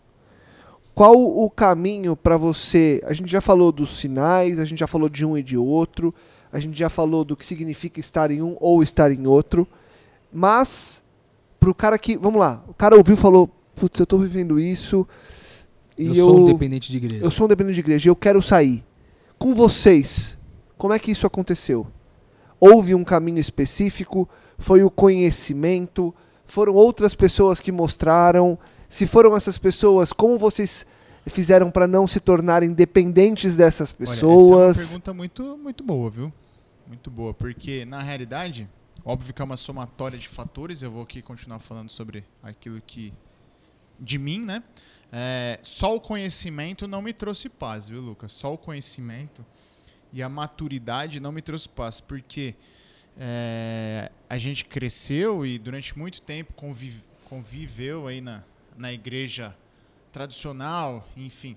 [0.96, 3.02] Qual o caminho para você?
[3.04, 6.14] A gente já falou dos sinais, a gente já falou de um e de outro,
[6.50, 9.68] a gente já falou do que significa estar em um ou estar em outro,
[10.32, 11.04] mas
[11.60, 15.06] pro cara que, vamos lá, o cara ouviu e falou, putz, eu tô vivendo isso
[15.98, 17.22] e eu, eu sou um dependente de igreja.
[17.22, 18.82] eu sou um dependente de igreja e eu quero sair.
[19.38, 20.38] Com vocês,
[20.78, 21.86] como é que isso aconteceu?
[22.58, 24.26] Houve um caminho específico?
[24.56, 26.14] Foi o conhecimento?
[26.46, 28.58] Foram outras pessoas que mostraram?
[28.88, 30.86] Se foram essas pessoas, como vocês
[31.26, 34.78] fizeram para não se tornarem dependentes dessas Olha, pessoas?
[34.78, 36.32] essa é uma pergunta muito, muito boa, viu?
[36.86, 38.68] Muito boa, porque na realidade,
[39.04, 43.12] óbvio que é uma somatória de fatores, eu vou aqui continuar falando sobre aquilo que.
[43.98, 44.62] de mim, né?
[45.12, 48.32] É, só o conhecimento não me trouxe paz, viu, Lucas?
[48.32, 49.44] Só o conhecimento
[50.12, 52.54] e a maturidade não me trouxe paz, porque
[53.18, 58.44] é, a gente cresceu e durante muito tempo convive- conviveu aí na,
[58.76, 59.56] na igreja
[60.12, 61.56] tradicional, enfim,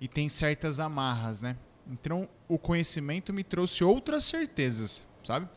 [0.00, 1.56] e tem certas amarras, né?
[1.90, 5.48] Então, o conhecimento me trouxe outras certezas, sabe?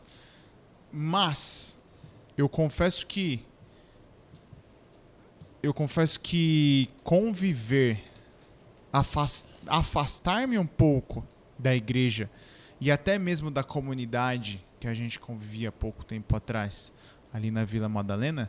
[0.92, 1.78] Mas
[2.36, 3.44] eu confesso que
[5.62, 8.04] eu confesso que conviver
[8.92, 11.26] afas- afastar-me um pouco
[11.58, 12.30] da igreja
[12.80, 16.94] e até mesmo da comunidade que a gente convivia pouco tempo atrás,
[17.32, 18.48] ali na Vila Madalena,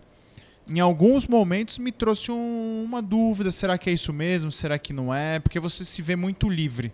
[0.70, 4.52] em alguns momentos me trouxe um- uma dúvida: será que é isso mesmo?
[4.52, 5.40] Será que não é?
[5.40, 6.94] Porque você se vê muito livre,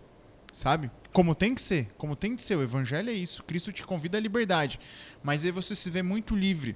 [0.52, 0.90] sabe?
[1.12, 2.56] Como tem que ser, como tem que ser.
[2.56, 3.44] O evangelho é isso.
[3.44, 4.80] Cristo te convida à liberdade,
[5.24, 6.76] mas aí você se vê muito livre.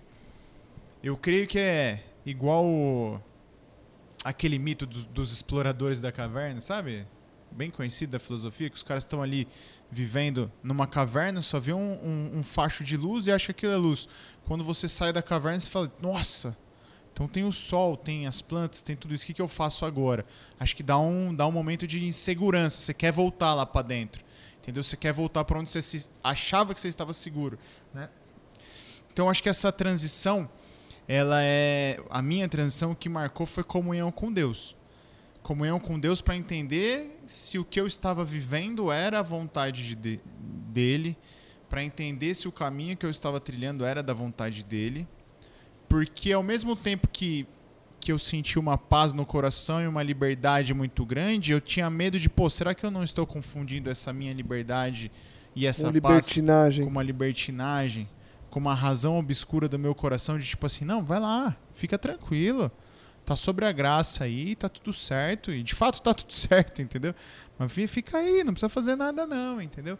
[1.03, 3.19] Eu creio que é igual o-
[4.23, 7.05] aquele mito dos, dos exploradores da caverna, sabe?
[7.51, 9.47] Bem conhecido da filosofia, que os caras estão ali
[9.89, 13.71] vivendo numa caverna, só vê um, um, um facho de luz e acha que aquilo
[13.73, 14.07] é luz.
[14.45, 16.55] Quando você sai da caverna, você fala, nossa,
[17.19, 19.25] então tem o sol, tem as plantas, tem tudo isso.
[19.25, 20.25] O que, que eu faço agora?
[20.57, 22.79] Acho que dá um, dá um momento de insegurança.
[22.79, 24.23] Você quer voltar lá para dentro.
[24.61, 24.81] Entendeu?
[24.81, 27.59] Você quer voltar para onde você achava que você estava seguro.
[27.93, 28.07] Né?
[29.11, 30.49] Então acho que essa transição
[31.09, 34.73] ela é a minha transição que marcou foi comunhão com Deus.
[35.43, 40.21] Comunhão com Deus para entender se o que eu estava vivendo era a vontade de,
[40.71, 41.17] dele,
[41.69, 45.05] para entender se o caminho que eu estava trilhando era da vontade dele.
[45.89, 47.45] Porque ao mesmo tempo que
[47.99, 52.17] que eu senti uma paz no coração e uma liberdade muito grande, eu tinha medo
[52.17, 55.11] de, pô, será que eu não estou confundindo essa minha liberdade
[55.55, 56.79] e essa libertinagem.
[56.79, 58.09] paz com uma libertinagem,
[58.49, 62.71] com uma razão obscura do meu coração de tipo assim, não, vai lá, fica tranquilo.
[63.25, 65.51] Tá sobre a graça aí, tá tudo certo.
[65.51, 67.13] E de fato tá tudo certo, entendeu?
[67.57, 69.99] Mas fica aí, não precisa fazer nada não, entendeu?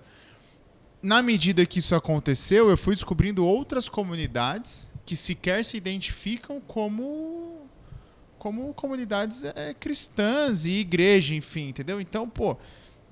[1.02, 7.68] Na medida que isso aconteceu, eu fui descobrindo outras comunidades que sequer se identificam como
[8.38, 12.00] como comunidades é, cristãs e igreja, enfim, entendeu?
[12.00, 12.56] Então, pô,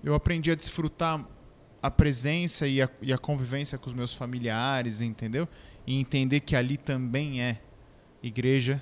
[0.04, 1.28] eu aprendi a desfrutar
[1.82, 5.50] a presença e a, e a convivência com os meus familiares, entendeu?
[5.88, 7.60] E entender que ali também é
[8.22, 8.80] igreja,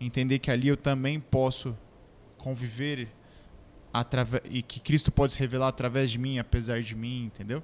[0.00, 1.76] entender que ali eu também posso
[2.38, 3.08] conviver
[4.48, 7.60] e que Cristo pode se revelar através de mim, apesar de mim, entendeu?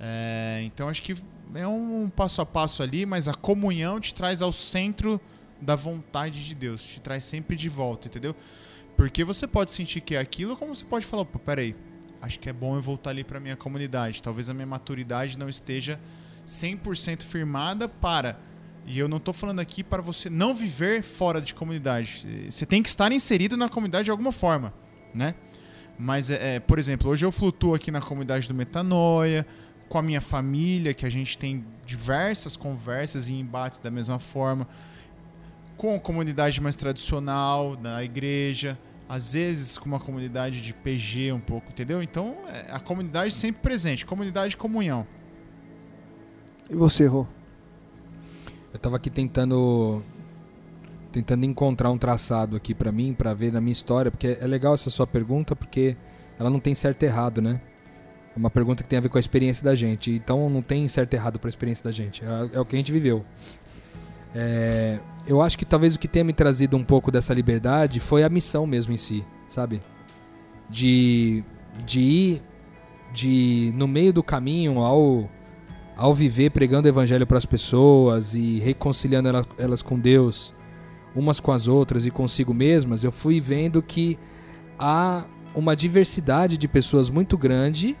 [0.00, 1.14] É, então acho que
[1.54, 5.20] é um passo a passo ali, mas a comunhão te traz ao centro
[5.60, 8.34] da vontade de Deus, te traz sempre de volta, entendeu?
[8.96, 11.74] Porque você pode sentir que é aquilo, como você pode falar, pô, peraí,
[12.20, 14.22] acho que é bom eu voltar ali para minha comunidade.
[14.22, 16.00] Talvez a minha maturidade não esteja
[16.46, 18.38] 100% firmada para
[18.86, 22.26] e eu não estou falando aqui para você não viver fora de comunidade.
[22.50, 24.72] Você tem que estar inserido na comunidade de alguma forma,
[25.14, 25.34] né?
[25.98, 29.46] Mas, é, é, por exemplo, hoje eu flutuo aqui na comunidade do Metanoia,
[29.88, 34.66] com a minha família, que a gente tem diversas conversas e embates da mesma forma
[35.78, 38.76] com a comunidade mais tradicional da igreja,
[39.08, 42.02] às vezes com uma comunidade de PG um pouco, entendeu?
[42.02, 45.06] Então, é, a comunidade sempre presente, comunidade de comunhão.
[46.68, 47.26] E você, Rô?
[48.72, 50.02] Eu tava aqui tentando
[51.10, 54.74] tentando encontrar um traçado aqui para mim, para ver na minha história, porque é legal
[54.74, 55.96] essa sua pergunta, porque
[56.38, 57.62] ela não tem certo e errado, né?
[58.38, 60.12] É uma pergunta que tem a ver com a experiência da gente.
[60.12, 62.22] Então não tem certo e errado para a experiência da gente.
[62.24, 63.24] É, é, o que a gente viveu.
[64.32, 68.22] É, eu acho que talvez o que tenha me trazido um pouco dessa liberdade foi
[68.22, 69.82] a missão mesmo em si, sabe?
[70.70, 71.42] De,
[71.84, 72.42] de ir
[73.12, 75.28] de no meio do caminho ao
[75.96, 80.54] ao viver pregando o evangelho para as pessoas e reconciliando elas, elas com Deus,
[81.12, 84.16] umas com as outras e consigo mesmas, eu fui vendo que
[84.78, 87.96] há uma diversidade de pessoas muito grande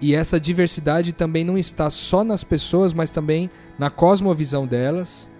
[0.00, 5.30] e essa diversidade também não está só nas pessoas, mas também na cosmovisão delas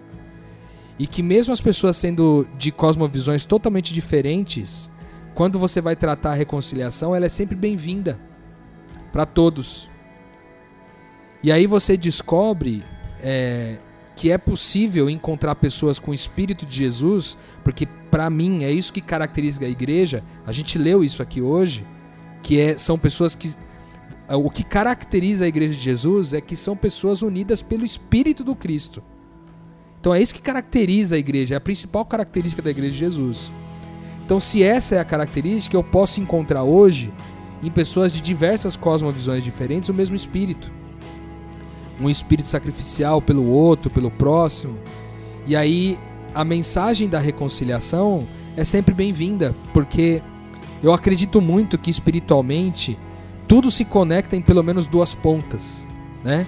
[0.99, 4.89] e que mesmo as pessoas sendo de cosmovisões totalmente diferentes,
[5.33, 8.19] quando você vai tratar a reconciliação, ela é sempre bem-vinda
[9.11, 9.89] para todos.
[11.43, 12.83] E aí você descobre
[13.19, 13.77] é,
[14.15, 18.91] que é possível encontrar pessoas com o Espírito de Jesus, porque para mim é isso
[18.91, 20.23] que caracteriza a igreja.
[20.45, 21.85] A gente leu isso aqui hoje,
[22.41, 23.53] que é, são pessoas que
[24.35, 28.55] o que caracteriza a igreja de Jesus é que são pessoas unidas pelo Espírito do
[28.55, 29.01] Cristo.
[29.99, 33.51] Então é isso que caracteriza a igreja, é a principal característica da igreja de Jesus.
[34.25, 37.13] Então, se essa é a característica, eu posso encontrar hoje
[37.63, 40.69] em pessoas de diversas cosmovisões diferentes o mesmo espírito.
[41.99, 44.77] Um espírito sacrificial pelo outro, pelo próximo.
[45.45, 45.97] E aí
[46.35, 50.21] a mensagem da reconciliação é sempre bem-vinda, porque
[50.83, 52.99] eu acredito muito que espiritualmente
[53.47, 55.87] tudo se conecta em pelo menos duas pontas,
[56.23, 56.45] né?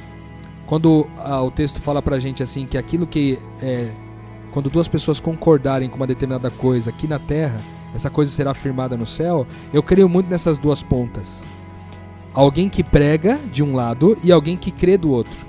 [0.66, 3.92] Quando ah, o texto fala pra gente assim que aquilo que é
[4.52, 7.62] quando duas pessoas concordarem com uma determinada coisa aqui na terra,
[7.94, 9.46] essa coisa será afirmada no céu.
[9.72, 11.44] Eu creio muito nessas duas pontas.
[12.34, 15.46] Alguém que prega de um lado e alguém que crê do outro,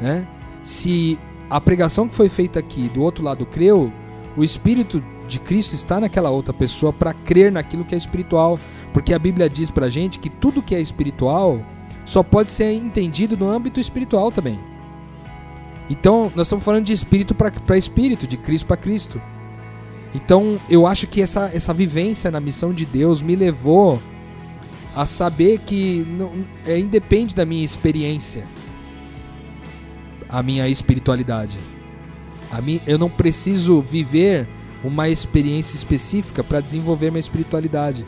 [0.00, 0.26] né?
[0.62, 3.92] Se a pregação que foi feita aqui do outro lado creu,
[4.36, 8.58] o espírito de Cristo está naquela outra pessoa para crer naquilo que é espiritual,
[8.92, 11.64] porque a Bíblia diz pra gente que tudo que é espiritual
[12.04, 14.58] só pode ser entendido no âmbito espiritual também.
[15.88, 19.20] Então, nós estamos falando de espírito para espírito, de Cristo para Cristo.
[20.14, 24.00] Então, eu acho que essa, essa vivência na missão de Deus me levou
[24.94, 26.32] a saber que não,
[26.66, 28.44] é, independe da minha experiência,
[30.28, 31.58] a minha espiritualidade.
[32.50, 34.48] A mim, eu não preciso viver
[34.82, 38.06] uma experiência específica para desenvolver minha espiritualidade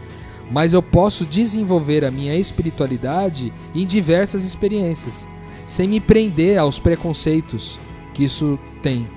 [0.53, 5.27] mas eu posso desenvolver a minha espiritualidade em diversas experiências,
[5.66, 7.79] sem me prender aos preconceitos
[8.12, 9.09] que isso tem.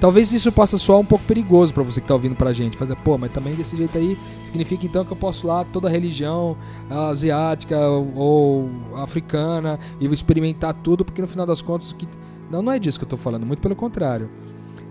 [0.00, 2.76] Talvez isso possa soar um pouco perigoso para você que está ouvindo para a gente.
[2.76, 6.56] Fazer, pô, mas também desse jeito aí significa então que eu posso lá toda religião
[6.88, 11.92] asiática ou africana e experimentar tudo, porque no final das contas.
[11.92, 12.08] Que...
[12.50, 14.30] Não, não é disso que eu estou falando, muito pelo contrário.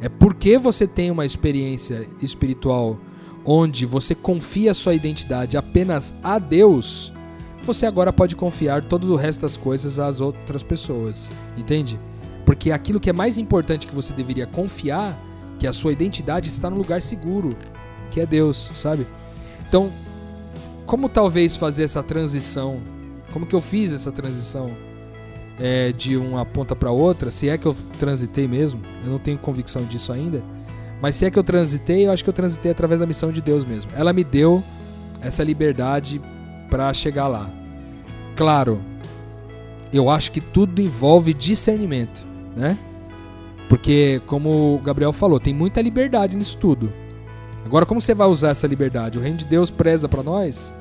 [0.01, 2.97] É porque você tem uma experiência espiritual
[3.45, 7.13] onde você confia sua identidade apenas a Deus,
[7.63, 11.31] você agora pode confiar todo o resto das coisas às outras pessoas.
[11.57, 11.99] Entende?
[12.45, 15.17] Porque aquilo que é mais importante que você deveria confiar,
[15.59, 17.49] que a sua identidade, está no lugar seguro,
[18.09, 19.05] que é Deus, sabe?
[19.67, 19.91] Então,
[20.85, 22.81] como talvez fazer essa transição?
[23.31, 24.71] Como que eu fiz essa transição
[25.59, 27.31] é, de uma ponta para outra?
[27.31, 30.43] Se é que eu transitei mesmo, eu não tenho convicção disso ainda.
[31.01, 33.41] Mas se é que eu transitei, eu acho que eu transitei através da missão de
[33.41, 33.91] Deus mesmo.
[33.95, 34.63] Ela me deu
[35.21, 36.21] essa liberdade
[36.69, 37.49] para chegar lá.
[38.35, 38.81] Claro,
[39.91, 42.77] eu acho que tudo envolve discernimento, né?
[43.67, 46.91] Porque, como o Gabriel falou, tem muita liberdade nisso tudo.
[47.65, 49.17] Agora, como você vai usar essa liberdade?
[49.17, 50.73] O reino de Deus preza para nós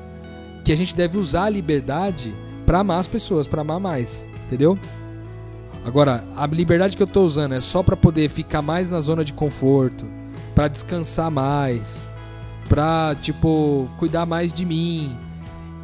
[0.63, 2.33] que a gente deve usar a liberdade
[2.65, 4.77] para amar as pessoas, para amar mais, entendeu?
[5.85, 9.23] Agora, a liberdade que eu tô usando é só para poder ficar mais na zona
[9.23, 10.05] de conforto,
[10.53, 12.09] para descansar mais,
[12.67, 15.15] pra, tipo, cuidar mais de mim,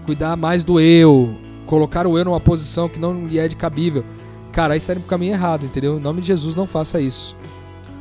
[0.06, 1.36] cuidar mais do eu,
[1.66, 4.04] colocar o eu numa posição que não lhe é de cabível.
[4.52, 5.98] Cara, aí está indo caminho errado, entendeu?
[5.98, 7.36] Em nome de Jesus, não faça isso.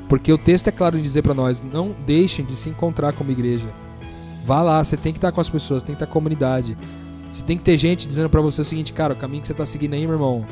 [0.09, 3.31] Porque o texto é claro em dizer para nós: não deixem de se encontrar como
[3.31, 3.67] igreja.
[4.45, 6.77] Vá lá, você tem que estar com as pessoas, tem que estar com a comunidade.
[7.35, 9.55] Você tem que ter gente dizendo para você o seguinte, cara, o caminho que você
[9.55, 10.47] tá seguindo aí, meu irmão,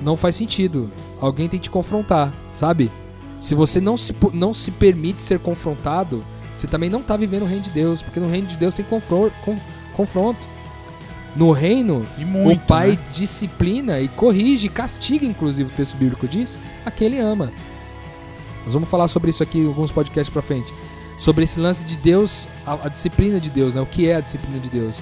[0.00, 0.90] não faz sentido.
[1.20, 2.90] Alguém tem que te confrontar, sabe?
[3.38, 6.24] Se você não se, não se permite ser confrontado,
[6.58, 8.84] você também não tá vivendo o reino de Deus, porque no reino de Deus tem
[8.84, 10.38] confronto.
[11.36, 12.98] No reino, muito, o pai né?
[13.12, 17.52] disciplina e corrige, castiga, inclusive o texto bíblico diz, a quem ele ama.
[18.64, 20.74] Nós vamos falar sobre isso aqui em alguns podcasts pra frente.
[21.18, 23.80] Sobre esse lance de Deus, a, a disciplina de Deus, né?
[23.80, 25.00] O que é a disciplina de Deus?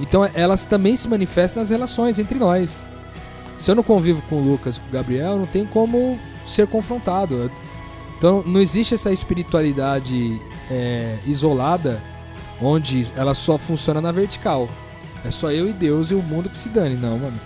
[0.00, 2.86] Então elas também se manifestam nas relações entre nós.
[3.58, 6.66] Se eu não convivo com o Lucas e com o Gabriel, não tem como ser
[6.66, 7.50] confrontado.
[8.18, 10.40] Então não existe essa espiritualidade
[10.70, 12.00] é, isolada
[12.60, 14.68] onde ela só funciona na vertical.
[15.24, 16.96] É só eu e Deus e o mundo que se dane.
[16.96, 17.38] Não, mano.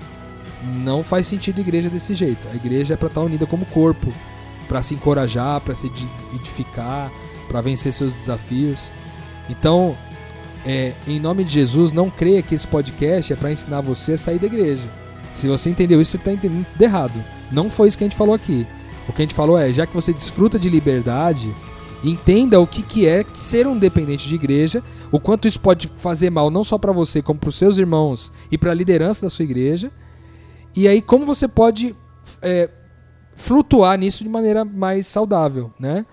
[0.82, 2.48] Não faz sentido a igreja desse jeito.
[2.48, 4.12] A igreja é para estar unida como corpo,
[4.66, 5.90] para se encorajar, para se
[6.34, 7.10] edificar,
[7.48, 8.90] para vencer seus desafios.
[9.48, 9.96] Então,
[10.66, 14.18] é, em nome de Jesus, não creia que esse podcast é para ensinar você a
[14.18, 14.82] sair da igreja.
[15.32, 17.24] Se você entendeu isso, você está entendendo tudo errado.
[17.52, 18.66] Não foi isso que a gente falou aqui.
[19.08, 21.54] O que a gente falou é, já que você desfruta de liberdade,
[22.02, 26.30] entenda o que, que é ser um dependente de igreja, o quanto isso pode fazer
[26.30, 29.30] mal não só para você, como para os seus irmãos e para a liderança da
[29.30, 29.92] sua igreja.
[30.74, 31.94] E aí como você pode
[32.42, 32.68] é,
[33.36, 36.04] flutuar nisso de maneira mais saudável, né?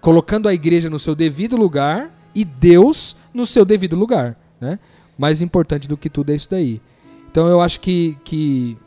[0.00, 4.78] Colocando a igreja no seu devido lugar e Deus no seu devido lugar, né?
[5.18, 6.80] Mais importante do que tudo é isso daí.
[7.28, 8.78] Então eu acho que, que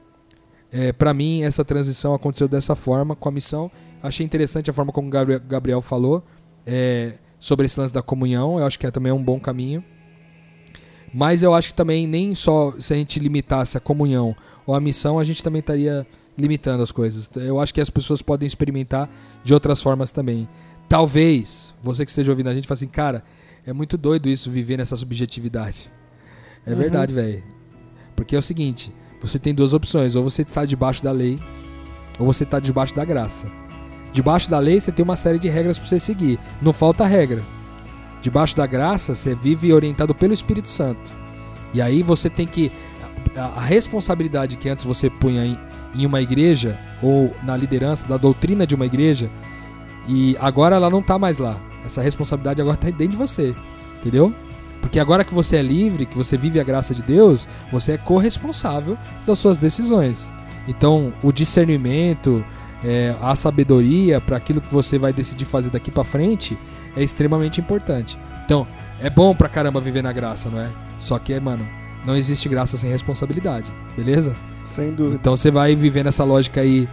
[0.72, 3.70] é, para mim essa transição aconteceu dessa forma com a missão.
[4.02, 6.24] Achei interessante a forma como o Gabriel, falou
[6.66, 8.58] é, sobre esse lance da comunhão.
[8.58, 9.84] Eu acho que é também um bom caminho.
[11.14, 14.34] Mas eu acho que também nem só se a gente limitasse a comunhão
[14.66, 17.30] ou a missão, a gente também estaria limitando as coisas.
[17.36, 19.10] Eu acho que as pessoas podem experimentar
[19.44, 20.48] de outras formas também.
[20.88, 23.26] Talvez você que esteja ouvindo a gente fale assim, cara,
[23.66, 25.92] é muito doido isso viver nessa subjetividade.
[26.66, 26.78] É Uhum.
[26.78, 27.44] verdade, velho.
[28.16, 31.40] Porque é o seguinte, você tem duas opções, ou você está debaixo da lei,
[32.20, 33.48] ou você está debaixo da graça.
[34.14, 37.44] Debaixo da lei você tem uma série de regras para você seguir, não falta regra.
[38.22, 41.16] Debaixo da graça você vive orientado pelo Espírito Santo.
[41.74, 42.72] E aí você tem que
[43.36, 45.58] a, responsabilidade que antes você punha em,
[45.96, 49.32] em uma igreja ou na liderança da doutrina de uma igreja,
[50.08, 51.60] e agora ela não tá mais lá.
[51.86, 53.56] Essa responsabilidade agora tá dentro de você,
[54.00, 54.34] entendeu?
[54.82, 57.98] Porque agora que você é livre, que você vive a graça de Deus, você é
[57.98, 60.34] corresponsável das suas decisões.
[60.68, 62.44] Então, o discernimento,
[62.84, 66.58] é, a sabedoria para aquilo que você vai decidir fazer daqui para frente
[66.96, 68.18] é extremamente importante.
[68.44, 68.68] Então,
[69.00, 70.70] é bom pra caramba viver na graça, não é?
[71.00, 71.68] Só que, mano,
[72.06, 74.36] não existe graça sem responsabilidade, beleza?
[74.66, 75.16] Sem dúvida.
[75.16, 76.88] Então você vai viver nessa lógica aí,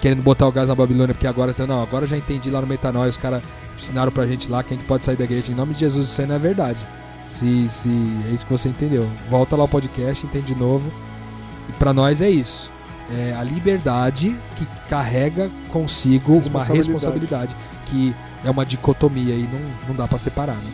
[0.00, 2.66] querendo botar o gás na Babilônia, porque agora você, não, agora já entendi lá no
[2.66, 3.42] Metanóia, os caras
[3.76, 5.50] ensinaram pra gente lá que a gente pode sair da igreja.
[5.52, 6.78] Em nome de Jesus, isso aí não é verdade.
[7.28, 7.88] Se, se
[8.28, 9.08] é isso que você entendeu.
[9.30, 10.90] Volta lá o podcast, entende de novo.
[11.68, 12.70] E pra nós é isso.
[13.10, 16.76] É a liberdade que carrega consigo uma Responsabilidade.
[16.76, 17.56] responsabilidade,
[17.86, 18.14] que
[18.44, 20.70] é uma dicotomia e não, não dá pra separar, né?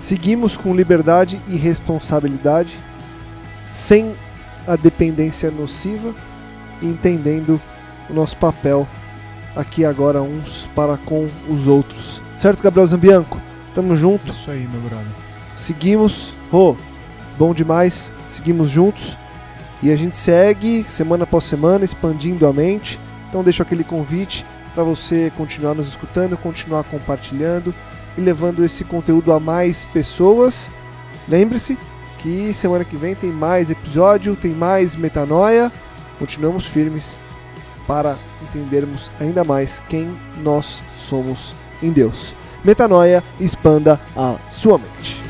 [0.00, 2.78] Seguimos com liberdade e responsabilidade,
[3.72, 4.14] sem
[4.66, 6.14] a dependência nociva
[6.80, 7.60] e entendendo
[8.08, 8.86] o nosso papel
[9.60, 12.22] aqui agora uns para com os outros.
[12.36, 13.40] Certo, Gabriel Zambianco?
[13.74, 15.06] Tamo junto, Isso aí, meu brother.
[15.56, 16.34] seguimos.
[16.50, 16.76] Rô,
[17.38, 19.16] bom demais, seguimos juntos.
[19.82, 22.98] E a gente segue semana após semana expandindo a mente.
[23.28, 24.44] Então deixo aquele convite
[24.74, 27.74] para você continuar nos escutando, continuar compartilhando
[28.18, 30.70] e levando esse conteúdo a mais pessoas.
[31.28, 31.78] Lembre-se
[32.18, 35.72] que semana que vem tem mais episódio, tem mais metanoia.
[36.18, 37.16] Continuamos firmes
[37.90, 42.36] para entendermos ainda mais quem nós somos em Deus.
[42.62, 45.29] Metanoia, expanda a sua mente.